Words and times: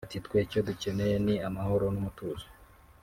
Ati 0.07 0.17
“Twe 0.25 0.37
icyo 0.45 0.59
dukeneye 0.67 1.15
ni 1.25 1.35
amahoro 1.47 1.85
n’umutuzo 1.93 2.47